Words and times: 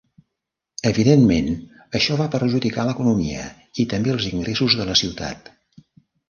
Evidentment, 0.91 1.51
això 1.99 2.17
va 2.21 2.27
perjudicar 2.37 2.85
l'economia 2.87 3.45
i 3.85 3.87
també 3.93 4.15
els 4.15 4.27
ingressos 4.31 4.79
de 4.81 4.89
la 4.91 4.97
ciutat. 5.05 5.55